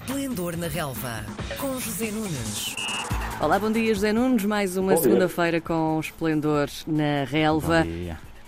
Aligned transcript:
Esplendor 0.00 0.56
na 0.56 0.66
Relva, 0.66 1.24
com 1.58 1.78
José 1.78 2.10
Nunes. 2.10 2.74
Olá, 3.38 3.58
bom 3.58 3.70
dia, 3.70 3.94
José 3.94 4.14
Nunes. 4.14 4.44
Mais 4.46 4.76
uma 4.78 4.96
segunda-feira 4.96 5.60
com 5.60 6.00
esplendor 6.00 6.68
na 6.86 7.24
relva. 7.24 7.84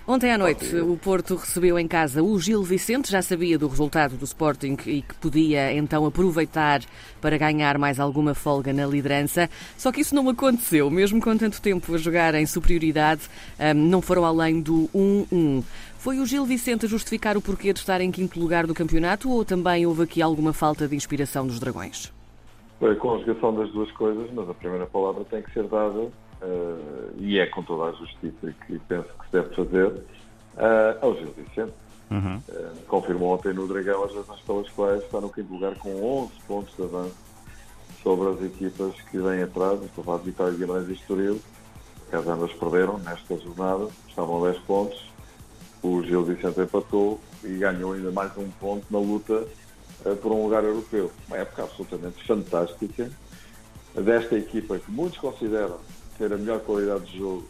Ontem 0.07 0.33
à 0.33 0.37
noite, 0.37 0.75
o 0.77 0.96
Porto 0.96 1.37
recebeu 1.37 1.79
em 1.79 1.87
casa 1.87 2.25
o 2.25 2.37
Gil 2.37 2.61
Vicente, 2.65 3.09
já 3.09 3.22
sabia 3.22 3.56
do 3.56 3.69
resultado 3.69 4.17
do 4.17 4.25
Sporting 4.25 4.77
e 4.85 5.01
que 5.01 5.15
podia 5.15 5.72
então 5.72 6.04
aproveitar 6.04 6.81
para 7.21 7.38
ganhar 7.38 7.79
mais 7.79 8.01
alguma 8.01 8.35
folga 8.35 8.72
na 8.72 8.85
liderança. 8.85 9.49
Só 9.76 9.93
que 9.93 10.01
isso 10.01 10.12
não 10.12 10.29
aconteceu, 10.29 10.90
mesmo 10.90 11.21
com 11.21 11.37
tanto 11.37 11.62
tempo 11.62 11.94
a 11.94 11.99
jogar 11.99 12.35
em 12.35 12.44
superioridade, 12.47 13.22
não 13.76 14.03
foram 14.03 14.25
além 14.25 14.61
do 14.61 14.90
1-1. 14.93 15.62
Foi 15.99 16.19
o 16.19 16.27
Gil 16.27 16.45
Vicente 16.45 16.84
a 16.84 16.89
justificar 16.89 17.37
o 17.37 17.41
porquê 17.41 17.73
de 17.73 17.79
estar 17.79 18.01
em 18.01 18.11
quinto 18.11 18.41
lugar 18.41 18.66
do 18.66 18.75
campeonato 18.75 19.30
ou 19.30 19.45
também 19.45 19.87
houve 19.87 20.03
aqui 20.03 20.21
alguma 20.21 20.53
falta 20.53 20.89
de 20.89 20.97
inspiração 20.97 21.47
dos 21.47 21.61
Dragões? 21.61 22.12
Foi 22.80 22.91
a 22.91 22.97
conjugação 22.97 23.55
das 23.55 23.71
duas 23.71 23.89
coisas, 23.93 24.29
mas 24.34 24.51
a 24.51 24.55
primeira 24.55 24.87
palavra 24.87 25.25
tem 25.27 25.41
que 25.43 25.53
ser 25.53 25.62
dada, 25.69 26.01
uh, 26.01 26.11
e 27.33 27.39
é 27.39 27.47
com 27.47 27.63
toda 27.63 27.85
a 27.85 27.93
justiça 27.93 28.55
que 28.67 28.79
penso 28.81 29.09
que 29.09 29.25
se 29.25 29.33
deve 29.33 29.55
fazer, 29.55 29.87
uh, 29.87 30.99
ao 31.01 31.17
Gil 31.17 31.33
Vicente. 31.33 31.73
Uhum. 32.11 32.37
Uh, 32.47 32.77
confirmou 32.87 33.33
ontem 33.33 33.55
no 33.55 33.67
Dragão 33.67 34.05
as 34.05 34.15
razões 34.15 34.41
pelas 34.43 34.69
quais 34.69 35.03
está 35.03 35.19
no 35.19 35.31
quinto 35.31 35.51
lugar 35.51 35.75
com 35.77 35.95
11 36.25 36.33
pontos 36.47 36.77
de 36.77 36.83
avanço 36.83 37.17
sobre 38.03 38.29
as 38.29 38.43
equipas 38.43 38.95
que 39.11 39.17
vêm 39.17 39.43
atrás, 39.45 39.83
estou 39.83 40.03
a 40.03 40.05
falar 40.05 40.19
de 40.19 40.25
Vitória 40.25 40.53
Guimarães 40.53 40.91
e 40.91 40.93
Estoril, 40.93 41.41
que 42.11 42.17
as 42.17 42.27
ambas 42.27 42.53
perderam 42.53 42.99
nesta 42.99 43.39
jornada, 43.39 43.89
estavam 44.07 44.45
a 44.45 44.51
10 44.51 44.63
pontos, 44.65 45.11
o 45.83 46.03
Gil 46.03 46.25
Vicente 46.25 46.61
empatou 46.61 47.19
e 47.43 47.57
ganhou 47.57 47.95
ainda 47.95 48.11
mais 48.11 48.37
um 48.37 48.51
ponto 48.61 48.85
na 48.91 48.99
luta 48.99 49.47
uh, 50.05 50.17
por 50.17 50.33
um 50.33 50.43
lugar 50.43 50.65
europeu. 50.65 51.11
Uma 51.29 51.39
época 51.39 51.63
absolutamente 51.63 52.23
fantástica 52.27 53.11
desta 53.95 54.37
equipa 54.37 54.79
que 54.79 54.91
muitos 54.91 55.19
consideram 55.19 55.79
ter 56.23 56.32
a 56.32 56.37
melhor 56.37 56.60
qualidade 56.60 57.04
de 57.06 57.18
jogo 57.18 57.45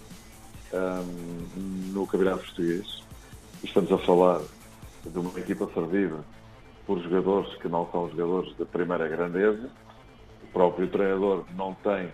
um, 0.73 1.93
no 1.93 2.07
Campeonato 2.07 2.45
Português. 2.45 3.03
Estamos 3.63 3.93
a 3.93 3.99
falar 3.99 4.41
de 5.05 5.19
uma 5.19 5.39
equipa 5.39 5.69
servida 5.75 6.25
por 6.87 6.99
jogadores 7.03 7.55
que 7.57 7.69
não 7.69 7.87
são 7.93 8.09
jogadores 8.09 8.57
de 8.57 8.65
primeira 8.65 9.07
grandeza. 9.09 9.69
O 10.45 10.47
próprio 10.55 10.89
treinador 10.89 11.45
não 11.55 11.75
tem, 11.75 12.09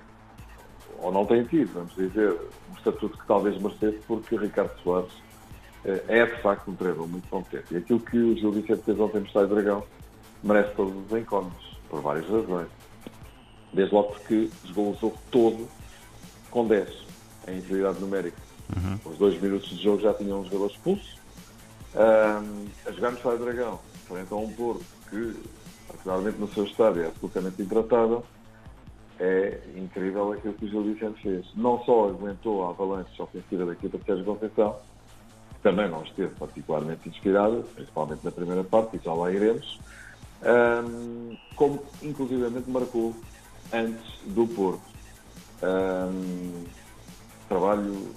ou 0.98 1.12
não 1.12 1.24
tem 1.24 1.44
tido, 1.44 1.72
vamos 1.74 1.94
dizer, 1.94 2.36
um 2.68 2.76
estatuto 2.76 3.16
que 3.16 3.26
talvez 3.28 3.56
merecesse, 3.62 4.00
porque 4.08 4.36
Ricardo 4.36 4.76
Soares 4.82 5.12
eh, 5.84 6.02
é 6.08 6.26
de 6.26 6.42
facto 6.42 6.72
um 6.72 6.74
treinador 6.74 7.06
muito 7.06 7.28
competente. 7.28 7.72
E 7.72 7.76
aquilo 7.76 8.00
que 8.00 8.18
o 8.18 8.36
Gil 8.36 8.50
Vicente 8.50 8.82
fez 8.82 8.98
ontem 8.98 9.20
no 9.20 9.26
Estádio 9.26 9.54
Dragão 9.54 9.84
merece 10.42 10.74
todos 10.74 10.92
os 11.06 11.16
encontros, 11.16 11.78
por 11.88 12.00
várias 12.00 12.28
razões. 12.28 12.68
Desde 13.72 13.94
logo 13.94 14.08
porque 14.14 14.50
jogou 14.64 14.90
o 14.90 14.96
jogo 14.96 15.18
todo 15.30 15.78
com 16.50 16.66
10, 16.66 16.88
em 17.48 17.58
inferioridade 17.58 18.00
numérica. 18.00 18.38
Uhum. 18.76 19.12
Os 19.12 19.18
dois 19.18 19.40
minutos 19.40 19.68
de 19.70 19.82
jogo 19.82 20.00
já 20.00 20.12
tinham 20.14 20.40
um 20.40 20.44
jogador 20.44 20.70
expulso. 20.70 21.18
Um, 21.94 22.66
a 22.86 22.92
jogar 22.92 23.10
no 23.12 23.16
Estádio 23.16 23.38
Dragão, 23.38 23.80
frente 24.06 24.32
a 24.32 24.36
um 24.36 24.52
Porto 24.52 24.84
que, 25.08 25.34
particularmente 25.86 26.38
no 26.38 26.52
seu 26.52 26.64
estádio, 26.64 27.02
é 27.02 27.06
absolutamente 27.06 27.62
intratável, 27.62 28.24
é 29.18 29.60
incrível 29.74 30.32
aquilo 30.32 30.54
que 30.54 30.66
o 30.66 30.68
Gil 30.68 30.84
Vicente 30.84 31.22
fez. 31.22 31.46
Não 31.54 31.82
só 31.84 32.08
aguentou 32.08 32.66
a 32.66 32.70
avalanche 32.70 33.20
ofensiva 33.20 33.64
da 33.64 33.72
equipa 33.72 33.98
de 33.98 34.04
Sérgio 34.04 34.24
Conceição, 34.24 34.76
também 35.62 35.88
não 35.88 36.02
esteve 36.02 36.34
particularmente 36.36 37.08
inspirada, 37.08 37.62
principalmente 37.74 38.24
na 38.24 38.30
primeira 38.30 38.62
parte, 38.62 38.96
e 38.96 39.00
já 39.04 39.12
lá 39.12 39.32
iremos, 39.32 39.78
um, 40.42 41.36
como 41.56 41.82
inclusivamente 42.02 42.70
marcou 42.70 43.14
antes 43.72 44.20
do 44.26 44.46
Porto. 44.46 44.97
Um, 45.62 46.64
trabalho 47.48 48.08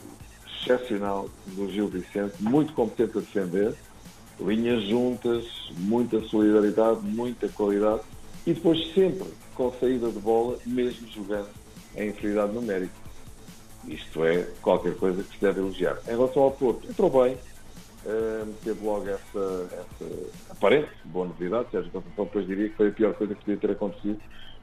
excepcional 0.45 1.30
do 1.47 1.69
Gil 1.69 1.88
Vicente, 1.88 2.35
muito 2.40 2.74
competente 2.74 3.18
a 3.18 3.22
defender, 3.22 3.74
linhas 4.40 4.84
juntas, 4.84 5.46
muita 5.78 6.22
solidariedade, 6.22 7.01
muita 7.01 7.50
qualidade 7.50 8.01
e 8.46 8.53
depois 8.53 8.94
sempre 8.94 9.28
com 9.56 9.72
saída 9.80 10.09
de 10.09 10.19
bola, 10.19 10.57
mesmo 10.66 11.07
jogando 11.07 11.50
em 11.96 12.09
inferioridade 12.09 12.53
numérica. 12.53 12.94
Isto 13.88 14.24
é 14.25 14.47
qualquer 14.62 14.96
coisa 14.96 15.24
que 15.24 15.34
se 15.34 15.41
deve 15.41 15.59
elogiar. 15.59 15.97
Em 16.06 16.12
relação 16.12 16.44
ao 16.44 16.51
Porto, 16.51 16.88
entrou 16.88 17.09
bem, 17.09 17.38
teve 18.63 18.85
logo 18.85 19.07
essa, 19.07 19.69
essa 19.72 20.30
aparente 20.50 20.90
boa 21.06 21.28
novidade. 21.28 21.69
Sérgio 21.72 21.91
depois 22.18 22.47
diria 22.47 22.69
que 22.69 22.75
foi 22.75 22.90
a 22.90 22.91
pior 22.91 23.13
coisa 23.13 23.34
que 23.34 23.41
podia 23.41 23.57
ter 23.57 23.72
acontecido 23.72 24.19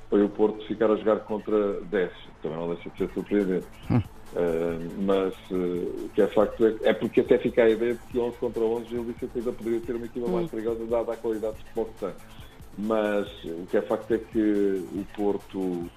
foi 0.08 0.22
o 0.24 0.28
Porto 0.28 0.66
ficar 0.66 0.90
a 0.90 0.96
jogar 0.96 1.20
contra 1.20 1.80
10. 1.82 2.10
Também 2.42 2.58
não 2.58 2.74
deixa 2.74 2.90
de 2.90 2.98
ser 2.98 3.10
surpreendente. 3.12 3.66
Hum. 3.90 3.98
Uh, 3.98 5.02
mas 5.02 5.34
uh, 5.50 6.04
o 6.04 6.10
que 6.14 6.20
é 6.20 6.26
facto 6.26 6.66
é, 6.66 6.90
é, 6.90 6.92
porque 6.92 7.20
até 7.20 7.38
fica 7.38 7.64
a 7.64 7.70
ideia 7.70 7.94
de 7.94 8.00
que 8.12 8.18
11 8.18 8.36
contra 8.36 8.62
11 8.62 8.84
Gil 8.86 9.04
Vicente 9.04 9.32
ainda 9.36 9.52
poderia 9.52 9.80
ser 9.80 9.96
uma 9.96 10.04
equipa 10.06 10.26
hum. 10.26 10.32
mais 10.32 10.50
perigosa 10.50 10.84
dada 10.86 11.12
a 11.12 11.16
qualidade 11.16 11.56
de 11.56 11.62
futebol 11.64 11.86
que 11.86 12.00
tem. 12.00 12.14
Mas 12.78 13.44
o 13.44 13.66
que 13.70 13.76
é 13.76 13.82
facto 13.82 14.14
é 14.14 14.18
que 14.18 14.84
o 14.92 15.04
Porto 15.16 15.90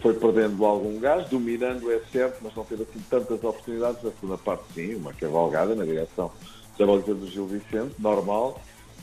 foi 0.00 0.14
perdendo 0.14 0.64
algum 0.64 0.98
gás, 0.98 1.28
dominando 1.28 1.92
é 1.92 2.00
certo, 2.10 2.38
mas 2.42 2.54
não 2.54 2.64
teve 2.64 2.82
assim 2.82 3.00
tantas 3.10 3.42
oportunidades. 3.44 4.02
Na 4.02 4.10
segunda 4.12 4.38
parte, 4.38 4.64
sim, 4.74 4.94
uma 4.94 5.12
cavalgada 5.12 5.74
na 5.74 5.84
direção 5.84 6.32
da 6.78 6.86
baliza 6.86 7.14
do 7.14 7.26
Gil 7.26 7.46
Vicente, 7.46 7.94
normal. 7.98 8.60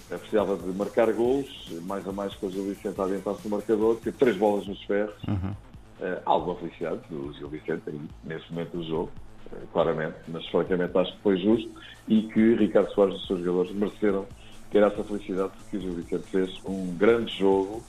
Precisava 0.08 0.56
de 0.56 0.68
marcar 0.78 1.12
gols, 1.12 1.48
mais 1.84 2.08
a 2.08 2.12
mais 2.12 2.34
com 2.36 2.48
o 2.48 2.52
Gil 2.52 2.66
Vicente 2.66 3.00
a 3.00 3.06
adiantar-se 3.06 3.44
no 3.44 3.50
marcador, 3.50 3.96
teve 3.98 4.16
três 4.18 4.38
bolas 4.38 4.68
nos 4.68 4.82
ferros. 4.84 5.16
Uhum. 5.28 5.52
Uh, 6.00 6.22
alguma 6.26 6.56
felicidade 6.58 7.00
do 7.10 7.34
Gil 7.34 7.48
Vicente 7.48 7.84
aí, 7.88 8.02
nesse 8.24 8.52
momento 8.52 8.78
do 8.78 8.84
jogo, 8.84 9.12
uh, 9.52 9.68
claramente, 9.74 10.16
mas 10.28 10.46
francamente 10.48 10.96
acho 10.98 11.12
que 11.14 11.22
foi 11.22 11.38
justo 11.38 11.70
e 12.08 12.24
que 12.24 12.56
Ricardo 12.56 12.92
Soares 12.94 13.16
e 13.16 13.18
os 13.18 13.28
seus 13.28 13.40
jogadores 13.40 13.72
mereceram 13.72 14.26
ter 14.72 14.84
essa 14.84 15.04
felicidade 15.04 15.54
porque 15.58 15.78
o 15.78 15.82
Gil 15.82 15.94
Vicente 15.94 16.24
fez 16.24 16.60
um 16.66 16.96
grande 16.98 17.34
jogo 17.38 17.82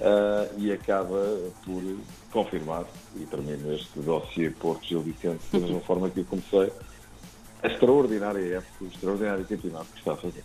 uh, 0.00 0.58
e 0.58 0.72
acaba 0.72 1.38
por 1.64 1.82
confirmar, 2.30 2.84
e 3.16 3.26
termino 3.26 3.72
este 3.74 4.00
dossiê 4.00 4.50
Porto 4.50 4.84
Gil 4.86 5.00
Vicente 5.00 5.42
da 5.52 5.58
mesma 5.60 5.80
forma 5.86 6.10
que 6.10 6.20
eu 6.20 6.24
comecei, 6.24 6.72
a 7.62 7.66
extraordinária 7.68 8.56
época, 8.56 8.84
o 8.84 8.86
extraordinário 8.86 9.44
campeonato 9.44 9.86
que 9.92 9.98
está 9.98 10.12
a 10.12 10.16
fazer. 10.16 10.42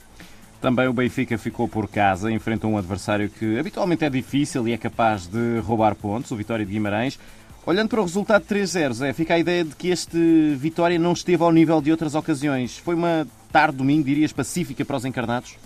Também 0.60 0.88
o 0.88 0.94
Benfica 0.94 1.38
ficou 1.38 1.68
por 1.68 1.88
casa, 1.88 2.32
enfrenta 2.32 2.66
um 2.66 2.78
adversário 2.78 3.30
que 3.30 3.60
habitualmente 3.60 4.04
é 4.04 4.10
difícil 4.10 4.68
e 4.68 4.74
é 4.74 4.78
capaz 4.78 5.28
de 5.28 5.60
roubar 5.60 5.96
pontos, 5.96 6.32
o 6.32 6.36
Vitória 6.36 6.66
de 6.66 6.72
Guimarães. 6.72 7.20
Olhando 7.66 7.90
para 7.90 8.00
o 8.00 8.04
resultado 8.04 8.44
3-0, 8.44 9.06
é, 9.06 9.14
fica 9.14 9.36
a 9.36 9.40
ideia 9.40 9.64
de 9.64 9.76
que 9.76 9.90
este 9.90 10.56
Vitória 10.56 10.98
não 10.98 11.12
esteve 11.12 11.44
ao 11.44 11.52
nível 11.52 11.82
de 11.82 11.92
outras 11.92 12.16
ocasiões. 12.16 12.78
Foi 12.78 12.96
uma 12.96 13.28
tarde, 13.52 13.78
domingo, 13.78 14.04
dirias, 14.04 14.32
pacífica 14.32 14.84
para 14.84 14.96
os 14.96 15.06
encarnados? 15.06 15.58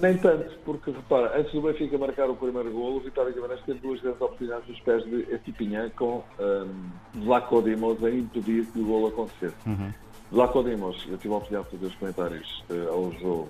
Nem 0.00 0.16
tanto, 0.16 0.58
porque 0.64 0.90
repara, 0.90 1.38
antes 1.38 1.52
do 1.52 1.60
Benfica 1.60 1.96
marcar 1.96 2.28
o 2.28 2.34
primeiro 2.34 2.72
golo, 2.72 2.96
o 2.96 3.00
Vitória 3.00 3.32
Guimarães 3.32 3.60
teve 3.64 3.78
duas 3.78 4.00
grandes 4.00 4.20
oportunidades 4.20 4.68
nos 4.68 4.80
pés 4.80 5.04
de 5.04 5.20
Estipinhã 5.32 5.88
com 5.90 6.24
um, 6.40 7.62
Dimos 7.62 8.02
a 8.02 8.10
impedir 8.10 8.66
que 8.66 8.80
o 8.80 8.84
golo 8.84 9.08
acontecesse. 9.08 9.54
Uhum. 9.66 9.92
Eu 10.32 11.18
tive 11.18 11.32
a 11.32 11.36
oportunidade 11.36 11.64
de 11.64 11.76
fazer 11.76 11.86
os 11.86 11.94
comentários 11.94 12.64
uh, 12.70 12.92
ao 12.92 13.12
jogo 13.20 13.48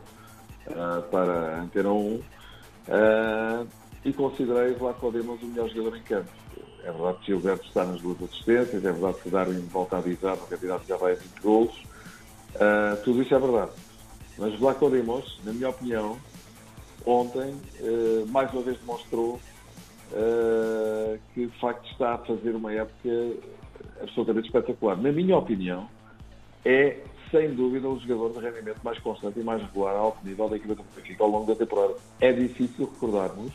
uh, 0.68 1.02
para 1.10 1.56
a 1.56 1.62
Antena 1.62 1.90
1 1.92 1.94
uh, 1.96 2.24
eh, 2.88 3.66
e 4.04 4.12
considerei 4.12 4.74
Vlaco 4.74 5.10
Dimos 5.10 5.42
o 5.42 5.46
melhor 5.46 5.68
jogador 5.68 5.96
em 5.96 6.02
campo. 6.02 6.30
É 6.82 6.92
verdade 6.92 7.18
que 7.18 7.26
Gilberto 7.26 7.66
está 7.66 7.84
nas 7.84 8.00
duas 8.00 8.22
assistências, 8.22 8.84
é 8.84 8.92
verdade 8.92 9.18
que 9.22 9.30
Darwin 9.30 9.60
volta 9.72 9.96
a 9.96 9.98
avisar 10.00 10.36
candidato 10.36 10.86
já 10.86 10.96
vai 10.96 11.12
a 11.12 11.16
20 11.16 11.40
golos. 11.40 11.82
tudo 13.04 13.22
isso 13.22 13.34
é 13.34 13.38
verdade. 13.38 13.72
Mas 14.36 14.58
Vlaco 14.58 14.90
Dimos, 14.90 15.40
na 15.44 15.52
minha 15.52 15.70
opinião, 15.70 16.18
ontem, 17.06 17.54
uh, 17.80 18.26
mais 18.28 18.52
uma 18.52 18.62
vez 18.62 18.78
demonstrou 18.78 19.40
uh, 20.12 21.18
que 21.32 21.46
de 21.46 21.60
facto 21.60 21.90
está 21.90 22.14
a 22.14 22.18
fazer 22.18 22.54
uma 22.54 22.72
época 22.72 23.08
absolutamente 24.00 24.46
espetacular. 24.46 24.96
Na 24.96 25.12
minha 25.12 25.36
opinião, 25.36 25.88
é 26.64 26.98
sem 27.34 27.52
dúvida 27.52 27.88
o 27.88 27.98
jogador 27.98 28.32
de 28.32 28.46
rendimento 28.46 28.78
mais 28.84 28.96
constante 29.00 29.40
e 29.40 29.42
mais 29.42 29.60
regular 29.60 29.96
a 29.96 29.98
alto 29.98 30.24
nível 30.24 30.48
da 30.48 30.54
equipa 30.54 30.76
do 30.76 30.84
Benfica 30.94 31.24
ao 31.24 31.30
longo 31.30 31.46
da 31.46 31.56
temporada. 31.56 31.94
É 32.20 32.32
difícil 32.32 32.88
recordarmos 32.92 33.52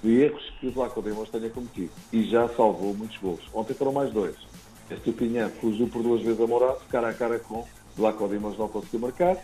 de 0.00 0.22
erros 0.22 0.52
que 0.60 0.68
o 0.68 0.70
Vlaco 0.70 1.02
Dimos 1.02 1.28
tenha 1.30 1.50
cometido 1.50 1.90
e 2.12 2.22
já 2.22 2.48
salvou 2.50 2.94
muitos 2.94 3.16
gols. 3.16 3.40
Ontem 3.52 3.74
foram 3.74 3.92
mais 3.92 4.12
dois. 4.12 4.36
Este 4.88 5.10
Pinhã 5.10 5.48
fugiu 5.60 5.88
por 5.88 6.04
duas 6.04 6.22
vezes 6.22 6.40
a 6.40 6.46
Morato, 6.46 6.84
cara 6.88 7.08
a 7.08 7.14
cara 7.14 7.40
com 7.40 7.66
Vlaco 7.96 8.28
Dimos 8.28 8.56
não 8.56 8.68
conseguiu 8.68 9.00
marcar 9.00 9.36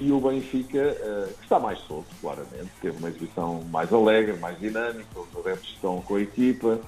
e 0.00 0.10
o 0.10 0.18
Benfica, 0.18 0.78
uh, 0.78 1.34
que 1.34 1.42
está 1.42 1.60
mais 1.60 1.78
solto, 1.80 2.08
claramente, 2.18 2.70
teve 2.80 2.96
uma 2.96 3.10
exibição 3.10 3.62
mais 3.64 3.92
alegre, 3.92 4.38
mais 4.38 4.58
dinâmica, 4.58 5.20
os 5.20 5.38
adeptos 5.38 5.68
estão 5.68 6.00
com 6.00 6.14
a 6.14 6.20
equipa, 6.22 6.80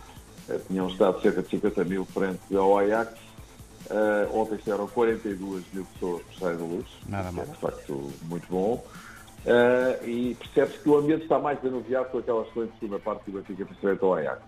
uh, 0.48 0.60
tinham 0.68 0.88
estado 0.88 1.20
cerca 1.20 1.42
de 1.42 1.50
50 1.50 1.84
mil 1.84 2.06
frente 2.06 2.56
ao 2.56 2.78
Ajax, 2.78 3.12
uh, 3.90 4.38
ontem 4.38 4.56
estiveram 4.56 4.86
42 4.88 5.64
mil 5.72 5.84
pessoas 5.84 6.22
por 6.22 6.34
sair 6.34 6.56
da 6.56 6.64
luz, 6.64 6.86
Nada 7.08 7.28
é 7.40 7.44
de 7.44 7.56
facto 7.58 8.12
muito 8.22 8.46
bom. 8.48 8.84
uh, 9.46 10.08
e 10.08 10.34
percebe-se 10.34 10.78
que 10.78 10.88
o 10.88 10.98
ambiente 10.98 11.22
está 11.22 11.38
mais 11.38 11.60
desanuviado 11.60 12.08
com 12.10 12.18
aquela 12.18 12.42
excelente 12.42 12.72
segunda 12.78 12.98
parte 12.98 13.30
do 13.30 13.40
Benfica 13.40 13.66
frente 13.80 14.02
ao 14.02 14.14
Ajax. 14.14 14.42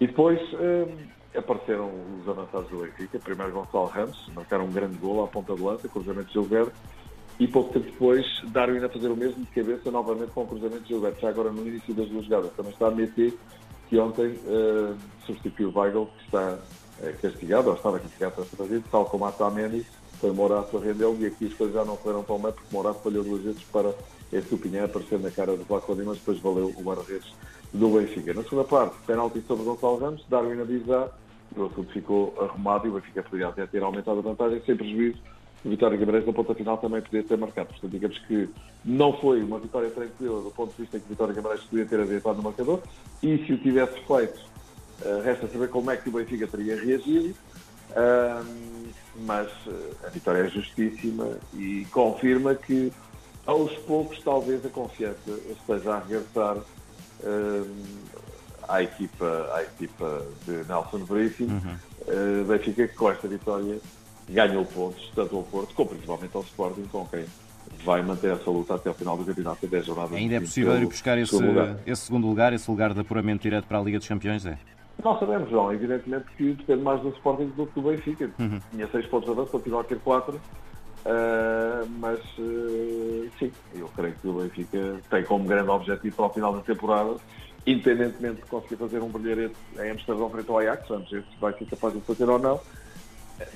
E 0.00 0.06
depois 0.06 0.40
uh, 0.54 0.88
apareceram 1.36 1.90
os 2.20 2.28
avançados 2.28 2.68
do 2.70 2.78
Benfica, 2.78 3.18
primeiro 3.18 3.52
Gonçalo 3.52 3.86
Ramos, 3.86 4.30
marcaram 4.34 4.64
um 4.64 4.72
grande 4.72 4.96
gol 4.98 5.24
à 5.24 5.28
ponta 5.28 5.54
de 5.54 5.62
lança, 5.62 5.88
cruzamento 5.88 6.28
de 6.28 6.32
Gilberto, 6.34 6.72
e 7.38 7.46
pouco 7.46 7.72
tempo 7.72 7.86
depois 7.86 8.26
Darwin 8.48 8.84
a 8.84 8.88
fazer 8.88 9.08
o 9.08 9.16
mesmo 9.16 9.44
de 9.44 9.50
cabeça 9.52 9.90
novamente 9.90 10.32
com 10.32 10.42
o 10.42 10.46
cruzamento 10.46 10.82
de 10.82 10.88
Gilberto, 10.88 11.20
já 11.20 11.28
agora 11.28 11.52
no 11.52 11.66
início 11.66 11.94
das 11.94 12.08
duas 12.08 12.24
jogadas. 12.24 12.52
Também 12.52 12.72
está 12.72 12.88
a 12.88 12.90
meter 12.90 13.32
que 13.88 13.98
ontem 13.98 14.32
uh, 14.32 14.96
substituiu 15.24 15.70
o 15.70 15.78
Weigl, 15.78 16.06
que 16.06 16.24
está 16.24 16.58
castigado, 17.20 17.68
ou 17.68 17.76
estava 17.76 17.98
castigado 17.98 18.34
para 18.34 18.44
fazer, 18.44 18.82
tal 18.90 19.04
como 19.04 19.24
a 19.24 19.32
Tameni, 19.32 19.84
foi 20.20 20.32
Morato 20.32 20.76
a 20.76 20.80
rendê-lo, 20.80 21.16
e 21.20 21.26
aqui 21.26 21.46
as 21.46 21.54
coisas 21.54 21.74
já 21.74 21.84
não 21.84 21.96
foram 21.96 22.22
tão 22.22 22.38
bem, 22.38 22.52
porque 22.52 22.74
Morato 22.74 23.00
falhou 23.00 23.22
duas 23.22 23.42
vezes 23.42 23.62
para 23.64 23.92
esse 24.32 24.48
Tupinhã 24.48 24.84
aparecer 24.84 25.18
na 25.18 25.30
cara 25.30 25.56
do 25.56 25.64
Vlaco 25.64 25.94
mas 25.94 26.18
depois 26.18 26.38
valeu 26.40 26.74
o 26.76 26.82
guarda-redes 26.82 27.32
do 27.72 27.88
Benfica. 27.90 28.34
Na 28.34 28.42
segunda 28.42 28.64
parte, 28.64 28.96
penalti 29.06 29.40
sobre 29.46 29.64
Gonçalo 29.64 29.98
Ramos, 29.98 30.24
Darwin 30.28 30.60
a 30.60 31.08
o 31.56 31.64
assunto 31.64 31.92
ficou 31.92 32.34
arrumado 32.40 32.86
e 32.86 32.90
o 32.90 32.94
Benfica 32.94 33.22
poderia 33.22 33.48
até 33.48 33.66
ter 33.66 33.82
aumentado 33.82 34.18
a 34.18 34.22
vantagem 34.22 34.60
sem 34.66 34.76
prejuízo. 34.76 35.18
O 35.64 35.70
Vitória 35.70 35.96
Guimarães 35.96 36.26
na 36.26 36.32
ponta 36.32 36.54
final 36.54 36.78
também 36.78 37.00
podia 37.00 37.22
ter 37.24 37.36
marcado. 37.36 37.68
Portanto, 37.68 37.90
digamos 37.90 38.18
que 38.26 38.48
não 38.84 39.12
foi 39.14 39.42
uma 39.42 39.58
vitória 39.58 39.90
tranquila 39.90 40.40
do 40.42 40.50
ponto 40.50 40.70
de 40.72 40.82
vista 40.82 40.98
que 40.98 41.06
o 41.06 41.08
Vitória 41.08 41.34
Guimarães 41.34 41.62
podia 41.62 41.86
ter 41.86 42.00
adiantado 42.00 42.36
no 42.36 42.42
marcador 42.44 42.80
e 43.22 43.38
se 43.44 43.52
o 43.52 43.58
tivesse 43.58 43.98
feito, 44.06 44.40
uh, 45.02 45.22
resta 45.22 45.48
saber 45.48 45.68
como 45.68 45.90
é 45.90 45.96
que 45.96 46.08
o 46.08 46.12
Benfica 46.12 46.46
teria 46.46 46.80
reagido. 46.80 47.34
Uh, 47.90 48.88
mas 49.26 49.48
uh, 49.66 49.96
a 50.04 50.08
vitória 50.08 50.42
é 50.42 50.48
justíssima 50.48 51.38
e 51.54 51.86
confirma 51.90 52.54
que 52.54 52.92
aos 53.46 53.72
poucos 53.78 54.22
talvez 54.22 54.64
a 54.64 54.68
confiança 54.68 55.30
esteja 55.50 55.94
a 55.94 55.98
regressar 56.00 56.58
à 58.68 58.82
equipa, 58.82 59.50
à 59.54 59.62
equipa 59.62 60.22
de 60.46 60.52
Nelson 60.68 60.98
Veríssimo. 60.98 61.50
Uhum. 61.50 61.76
Uh, 62.06 62.44
Benfica 62.44 62.86
com 62.88 63.10
esta 63.10 63.26
vitória 63.26 63.78
ganhou 64.28 64.64
pontos, 64.64 65.10
tanto 65.14 65.36
ao 65.36 65.42
Porto 65.42 65.74
como 65.74 65.90
principalmente 65.90 66.36
ao 66.36 66.42
Sporting, 66.42 66.84
com 66.84 67.06
quem 67.06 67.24
vai 67.84 68.02
manter 68.02 68.32
essa 68.32 68.50
luta 68.50 68.74
até 68.74 68.88
ao 68.88 68.94
final 68.94 69.16
do 69.16 69.24
campeonato 69.24 69.66
10 69.66 69.86
jornadas. 69.86 70.12
Ainda 70.12 70.34
é 70.34 70.40
possível 70.40 70.76
ir 70.80 70.86
buscar 70.86 71.18
esse, 71.18 71.36
esse, 71.86 72.02
segundo 72.02 72.26
lugar, 72.26 72.52
esse 72.52 72.70
lugar 72.70 72.92
de 72.92 73.00
apuramento 73.00 73.42
direto 73.42 73.66
para 73.66 73.78
a 73.78 73.82
Liga 73.82 73.98
dos 73.98 74.08
Campeões, 74.08 74.44
é? 74.44 74.58
Não 75.02 75.18
sabemos, 75.18 75.50
João. 75.50 75.72
Evidentemente 75.72 76.26
que 76.36 76.52
depende 76.54 76.82
mais 76.82 77.00
do 77.00 77.10
Sporting 77.10 77.46
do 77.56 77.66
que 77.66 77.80
do 77.80 77.88
Benfica. 77.88 78.30
Uhum. 78.38 78.60
Tinha 78.70 78.86
6 78.86 79.06
pontos 79.06 79.26
de 79.26 79.32
avanço, 79.32 79.52
continua 79.52 79.80
a 79.80 79.84
ter 79.84 79.98
4. 80.00 80.34
Uh, 80.34 81.88
mas 82.00 82.18
uh, 82.38 83.30
sim, 83.38 83.52
eu 83.74 83.88
creio 83.94 84.14
que 84.14 84.28
o 84.28 84.32
Benfica 84.32 85.00
tem 85.08 85.24
como 85.24 85.44
grande 85.44 85.70
objetivo 85.70 86.16
para 86.16 86.26
o 86.26 86.30
final 86.30 86.52
da 86.52 86.60
temporada 86.60 87.16
independentemente 87.68 88.36
de 88.36 88.48
conseguir 88.48 88.76
fazer 88.76 89.02
um 89.02 89.08
brilharete 89.08 89.54
em 89.78 89.90
Amsterdão 89.90 90.30
frente 90.30 90.48
ao 90.48 90.58
Ajax, 90.58 90.88
vamos 90.88 91.10
ver 91.10 91.22
se 91.22 91.38
vai 91.38 91.52
ser 91.52 91.66
capaz 91.66 91.92
de 91.92 92.00
fazer 92.00 92.28
ou 92.28 92.38
não. 92.38 92.58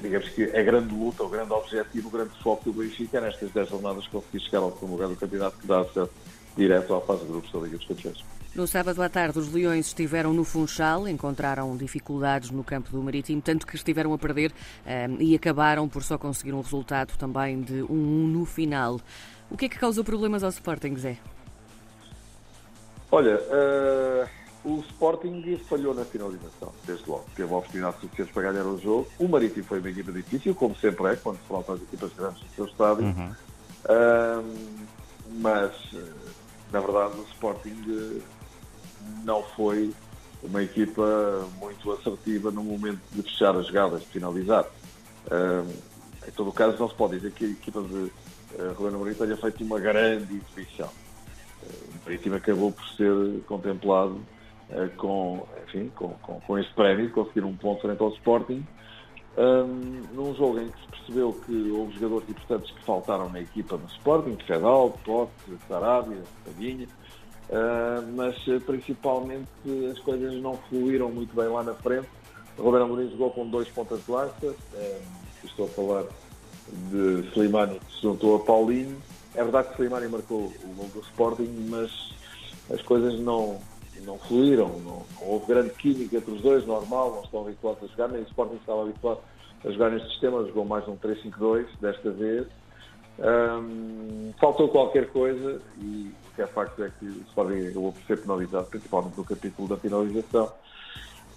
Digamos 0.00 0.28
que 0.28 0.44
a 0.44 0.62
grande 0.62 0.94
luta, 0.94 1.24
o 1.24 1.28
grande 1.28 1.52
objetivo, 1.52 2.08
o 2.08 2.10
grande 2.10 2.30
foco 2.42 2.70
do 2.70 2.72
Benfica 2.72 3.18
é 3.18 3.20
nestas 3.22 3.50
10 3.50 3.70
jornadas 3.70 4.06
conseguir 4.06 4.40
chegar 4.40 4.58
ao 4.58 4.72
segundo 4.72 4.92
lugar 4.92 5.08
do 5.08 5.16
campeonato 5.16 5.56
que 5.58 5.66
dá 5.66 5.80
acesso 5.80 6.10
direto 6.56 6.94
à 6.94 7.00
fase 7.00 7.22
de 7.22 7.28
grupos 7.28 7.50
da 7.50 7.58
Liga 7.60 7.78
dos 7.78 7.86
Campeões. 7.86 8.24
No 8.54 8.66
sábado 8.66 9.02
à 9.02 9.08
tarde, 9.08 9.38
os 9.38 9.50
Leões 9.50 9.86
estiveram 9.86 10.34
no 10.34 10.44
Funchal, 10.44 11.08
encontraram 11.08 11.74
dificuldades 11.74 12.50
no 12.50 12.62
campo 12.62 12.90
do 12.90 13.02
Marítimo, 13.02 13.40
tanto 13.40 13.66
que 13.66 13.76
estiveram 13.76 14.12
a 14.12 14.18
perder 14.18 14.52
um, 14.52 14.54
eh, 14.84 15.08
e 15.20 15.34
acabaram 15.34 15.88
por 15.88 16.02
só 16.02 16.18
conseguir 16.18 16.52
um 16.52 16.60
resultado 16.60 17.16
também 17.16 17.62
de 17.62 17.80
1-1 17.80 17.90
um, 17.90 18.26
no 18.26 18.44
final. 18.44 19.00
O 19.50 19.56
que 19.56 19.64
é 19.64 19.68
que 19.70 19.78
causou 19.78 20.04
problemas 20.04 20.44
ao 20.44 20.50
Sporting, 20.50 20.94
Zé? 20.96 21.16
Olha, 23.10 23.40
uh, 23.40 24.28
o 24.68 24.80
Sporting 24.80 25.58
falhou 25.66 25.94
na 25.94 26.04
finalização, 26.04 26.74
desde 26.86 27.08
logo. 27.08 27.24
Teve 27.34 27.50
oportunidades 27.54 28.00
suficientes 28.02 28.34
para 28.34 28.52
ganhar 28.52 28.66
o 28.66 28.78
jogo. 28.78 29.08
O 29.18 29.28
Marítimo 29.28 29.64
foi 29.64 29.78
uma 29.78 29.88
equipa 29.88 30.12
difícil, 30.12 30.54
como 30.54 30.76
sempre 30.76 31.06
é, 31.06 31.16
quando 31.16 31.38
se 31.38 31.48
faltam 31.48 31.74
as 31.74 31.82
equipas 31.82 32.12
grandes 32.12 32.42
do 32.42 32.54
seu 32.54 32.64
estádio. 32.66 33.04
Uhum. 33.04 33.34
Uh, 33.86 34.44
mas, 35.40 35.72
na 36.70 36.80
verdade, 36.80 37.18
o 37.18 37.22
Sporting 37.32 38.22
não 39.24 39.42
foi 39.42 39.92
uma 40.42 40.62
equipa 40.62 41.48
muito 41.60 41.92
assertiva 41.92 42.50
no 42.50 42.64
momento 42.64 43.00
de 43.12 43.22
fechar 43.22 43.56
as 43.56 43.66
jogadas, 43.66 44.00
de 44.00 44.06
finalizar. 44.08 44.66
Em 46.26 46.30
todo 46.32 46.50
o 46.50 46.52
caso, 46.52 46.76
não 46.78 46.88
se 46.88 46.94
pode 46.94 47.16
dizer 47.16 47.32
que 47.32 47.44
a 47.44 47.48
equipa 47.48 47.80
de 47.82 47.94
uh, 47.94 48.12
Ruben 48.76 48.94
Amorim 48.94 49.14
tenha 49.14 49.36
feito 49.36 49.62
uma 49.64 49.78
grande 49.78 50.34
exibição 50.34 50.88
o 51.62 52.04
Marítimo 52.04 52.36
acabou 52.36 52.72
por 52.72 52.84
ser 52.90 53.42
contemplado 53.46 54.20
uh, 54.70 54.88
com, 54.96 55.46
enfim, 55.66 55.90
com, 55.94 56.08
com, 56.14 56.40
com 56.40 56.58
este 56.58 56.72
prémio, 56.74 57.10
conseguir 57.10 57.44
um 57.44 57.56
ponto 57.56 57.82
frente 57.82 58.02
ao 58.02 58.10
Sporting, 58.10 58.66
um, 59.36 60.02
num 60.12 60.34
jogo 60.34 60.60
em 60.60 60.68
que 60.68 60.80
se 60.80 60.86
percebeu 60.88 61.32
que 61.46 61.70
houve 61.70 61.94
jogadores 61.94 62.28
importantes 62.28 62.70
que 62.70 62.84
faltaram 62.84 63.28
na 63.30 63.40
equipa 63.40 63.78
do 63.78 63.86
Sporting, 63.92 64.36
Fedal, 64.46 64.98
Pote, 65.04 65.32
Sarabia, 65.68 66.22
Padinha, 66.44 66.86
uh, 67.52 68.12
mas 68.16 68.36
principalmente 68.64 69.48
as 69.90 69.98
coisas 70.00 70.34
não 70.42 70.56
fluíram 70.68 71.10
muito 71.10 71.34
bem 71.36 71.46
lá 71.46 71.62
na 71.62 71.74
frente. 71.74 72.08
O 72.58 72.62
Roberto 72.62 72.84
Amorim 72.84 73.10
jogou 73.10 73.30
com 73.30 73.46
dois 73.46 73.68
pontas 73.68 74.04
de 74.04 74.10
lança, 74.10 74.46
um, 74.46 75.46
estou 75.46 75.66
a 75.66 75.68
falar 75.68 76.04
de 76.90 77.28
Slimani 77.30 77.78
que 77.78 77.94
se 77.94 78.02
juntou 78.02 78.36
a 78.36 78.40
Paulinho, 78.40 78.96
é 79.34 79.42
verdade 79.42 79.68
que 79.68 79.74
Slimani 79.74 80.08
marcou 80.08 80.52
o 80.62 80.74
gol 80.74 80.88
do 80.88 81.00
Sporting, 81.00 81.66
mas 81.68 81.90
as 82.70 82.82
coisas 82.82 83.18
não, 83.20 83.58
não 84.02 84.18
fluíram, 84.18 84.68
não, 84.68 85.04
não, 85.20 85.28
houve 85.28 85.46
grande 85.46 85.70
química 85.70 86.16
entre 86.16 86.30
os 86.30 86.42
dois, 86.42 86.66
normal, 86.66 87.12
não 87.12 87.22
estão 87.22 87.40
habituados 87.42 87.82
a 87.84 87.86
jogar, 87.86 88.08
nem 88.08 88.22
o 88.22 88.26
Sporting 88.26 88.56
estava 88.56 88.82
habituado 88.82 89.20
a 89.64 89.70
jogar 89.70 89.90
neste 89.90 90.08
sistema, 90.10 90.44
jogou 90.44 90.64
mais 90.64 90.86
um 90.88 90.96
3-5-2 90.96 91.66
desta 91.80 92.10
vez. 92.10 92.46
Um, 93.18 94.32
faltou 94.40 94.68
qualquer 94.68 95.08
coisa 95.10 95.60
e 95.78 96.12
o 96.30 96.34
que 96.34 96.42
é 96.42 96.46
facto 96.46 96.82
é 96.82 96.90
que 96.98 97.04
o 97.04 97.20
Sporting 97.28 97.68
acabou 97.68 97.92
por 97.92 98.02
ser 98.04 98.20
penalizado, 98.20 98.66
principalmente 98.66 99.16
no 99.16 99.24
capítulo 99.24 99.68
da 99.68 99.76
finalização, 99.76 100.50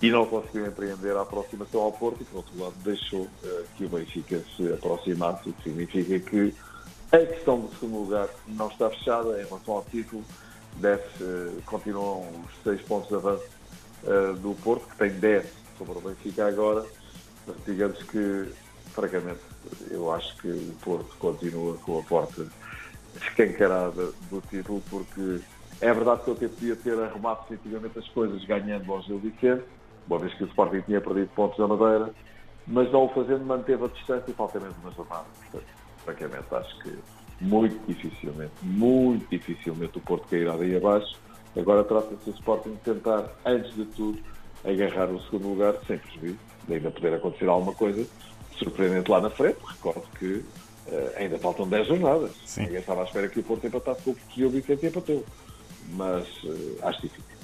e 0.01 0.09
não 0.09 0.25
conseguiu 0.25 0.65
empreender 0.65 1.15
a 1.15 1.21
aproximação 1.21 1.81
ao 1.81 1.91
Porto 1.91 2.21
e, 2.21 2.25
por 2.25 2.37
outro 2.37 2.59
lado, 2.59 2.75
deixou 2.83 3.21
uh, 3.21 3.63
que 3.75 3.85
o 3.85 3.89
Benfica 3.89 4.41
se 4.55 4.73
aproximasse, 4.73 5.49
o 5.49 5.53
que 5.53 5.63
significa 5.63 6.19
que 6.19 6.53
a 7.11 7.19
questão 7.19 7.59
do 7.59 7.69
segundo 7.75 8.03
lugar 8.03 8.27
não 8.47 8.67
está 8.67 8.89
fechada 8.89 9.41
em 9.41 9.45
relação 9.45 9.75
ao 9.75 9.83
título. 9.83 10.23
Deve, 10.77 11.03
uh, 11.21 11.61
continuam 11.65 12.27
os 12.45 12.63
seis 12.63 12.81
pontos 12.81 13.09
de 13.09 13.15
avanço 13.15 13.45
uh, 14.03 14.33
do 14.35 14.53
Porto, 14.61 14.87
que 14.87 14.97
tem 14.97 15.11
10 15.11 15.45
sobre 15.77 15.97
o 15.97 16.01
Benfica 16.01 16.47
agora. 16.47 16.85
Mas 17.47 17.55
digamos 17.65 18.01
que, 18.03 18.49
francamente, 18.93 19.39
eu 19.89 20.11
acho 20.11 20.35
que 20.37 20.47
o 20.47 20.75
Porto 20.81 21.15
continua 21.17 21.77
com 21.77 21.99
a 21.99 22.03
porta 22.03 22.45
escancarada 23.15 24.11
do 24.29 24.41
título, 24.49 24.81
porque 24.89 25.39
é 25.81 25.93
verdade 25.93 26.21
que 26.23 26.31
ele 26.31 26.49
podia 26.49 26.75
ter 26.75 26.99
arrumado 26.99 27.41
definitivamente 27.41 27.99
as 27.99 28.07
coisas 28.09 28.43
ganhando 28.45 28.91
ao 28.91 29.01
Gil 29.01 29.19
Vicente, 29.19 29.63
uma 30.07 30.19
vez 30.19 30.33
que 30.33 30.43
o 30.43 30.47
Sporting 30.47 30.81
tinha 30.81 31.01
perdido 31.01 31.29
pontos 31.35 31.57
da 31.57 31.67
Madeira, 31.67 32.13
mas 32.67 32.91
não 32.91 33.05
o 33.05 33.09
fazendo 33.09 33.45
manteve 33.45 33.85
a 33.85 33.87
distância 33.87 34.29
e 34.29 34.33
falta 34.33 34.59
mesmo 34.59 34.75
uma 34.81 34.91
jornada. 34.91 35.25
Portanto, 35.41 35.69
francamente, 36.03 36.55
acho 36.55 36.79
que 36.79 36.97
muito 37.41 37.79
dificilmente, 37.87 38.53
muito 38.61 39.27
dificilmente 39.29 39.97
o 39.97 40.01
Porto 40.01 40.27
cairá 40.27 40.55
daí 40.55 40.75
abaixo. 40.75 41.15
Agora 41.57 41.83
trata-se 41.83 42.29
do 42.29 42.35
Sporting 42.35 42.75
tentar, 42.83 43.29
antes 43.45 43.73
de 43.75 43.85
tudo, 43.85 44.19
agarrar 44.63 45.09
o 45.09 45.21
segundo 45.23 45.49
lugar 45.49 45.75
sem 45.87 45.97
prejuízo, 45.97 46.39
de 46.67 46.73
ainda 46.73 46.91
poder 46.91 47.13
acontecer 47.13 47.47
alguma 47.47 47.73
coisa 47.73 48.05
surpreendente 48.57 49.09
lá 49.09 49.21
na 49.21 49.29
frente. 49.29 49.57
Recordo 49.65 50.03
que 50.17 50.25
uh, 50.25 50.43
ainda 51.17 51.37
faltam 51.39 51.67
10 51.67 51.87
jornadas. 51.87 52.31
Sim. 52.45 52.63
Ninguém 52.63 52.79
estava 52.79 53.01
à 53.01 53.03
espera 53.05 53.27
que 53.27 53.39
o 53.39 53.43
Porto 53.43 53.67
empatasse 53.67 54.01
com 54.01 54.11
o 54.11 54.15
Porto 54.15 54.49
Vicente 54.49 54.85
e 54.85 54.89
empatou. 54.89 55.25
Mas 55.93 56.27
uh, 56.43 56.77
acho 56.83 57.01
difícil. 57.01 57.35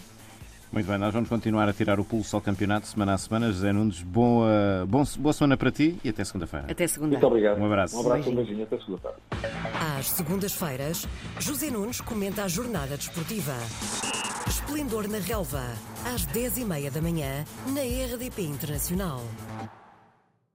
Muito 0.72 0.88
bem, 0.88 0.98
nós 0.98 1.14
vamos 1.14 1.28
continuar 1.28 1.68
a 1.68 1.74
tirar 1.74 2.00
o 2.00 2.06
pulso 2.06 2.34
ao 2.34 2.42
campeonato 2.42 2.88
semana 2.88 3.14
a 3.14 3.18
semana. 3.18 3.52
José 3.52 3.74
Nunes, 3.74 4.02
boa, 4.02 4.86
bom, 4.88 5.04
boa 5.20 5.34
semana 5.34 5.58
para 5.58 5.70
ti 5.70 6.00
e 6.02 6.08
até 6.08 6.24
segunda-feira. 6.24 6.68
Até 6.72 6.88
segunda. 6.88 7.12
Muito 7.12 7.28
obrigado. 7.28 7.60
Um 7.60 7.66
abraço. 7.66 7.98
Um 7.98 8.00
abraço, 8.00 8.30
um 8.30 8.36
beijinho, 8.36 8.64
até 8.64 8.78
segunda-feira. 8.78 9.18
Às 9.98 10.10
segundas-feiras, 10.12 11.08
José 11.40 11.70
Nunes 11.70 12.00
comenta 12.00 12.46
a 12.46 12.48
jornada 12.48 12.96
desportiva. 12.96 13.54
Esplendor 14.48 15.10
na 15.10 15.18
relva, 15.18 15.64
às 16.06 16.26
10h30 16.28 16.90
da 16.90 17.02
manhã, 17.02 17.44
na 17.68 17.82
RDP 17.82 18.44
Internacional. 18.44 19.22